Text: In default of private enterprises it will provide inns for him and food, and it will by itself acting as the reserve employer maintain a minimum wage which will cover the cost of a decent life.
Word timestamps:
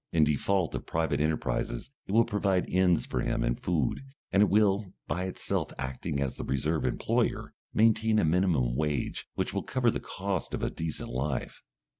In 0.11 0.23
default 0.23 0.73
of 0.73 0.87
private 0.87 1.21
enterprises 1.21 1.91
it 2.07 2.11
will 2.11 2.25
provide 2.25 2.67
inns 2.67 3.05
for 3.05 3.19
him 3.21 3.43
and 3.43 3.61
food, 3.61 4.01
and 4.31 4.41
it 4.41 4.49
will 4.49 4.93
by 5.05 5.25
itself 5.25 5.71
acting 5.77 6.19
as 6.19 6.37
the 6.37 6.43
reserve 6.43 6.85
employer 6.85 7.53
maintain 7.71 8.17
a 8.17 8.25
minimum 8.25 8.75
wage 8.75 9.27
which 9.35 9.53
will 9.53 9.61
cover 9.61 9.91
the 9.91 9.99
cost 9.99 10.55
of 10.55 10.63
a 10.63 10.71
decent 10.71 11.11
life. 11.11 11.61